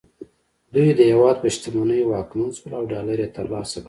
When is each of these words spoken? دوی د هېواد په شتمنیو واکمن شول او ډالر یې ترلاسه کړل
دوی 0.73 0.89
د 0.97 1.01
هېواد 1.11 1.35
په 1.43 1.47
شتمنیو 1.55 2.09
واکمن 2.11 2.49
شول 2.57 2.71
او 2.79 2.83
ډالر 2.91 3.17
یې 3.23 3.29
ترلاسه 3.37 3.73
کړل 3.75 3.79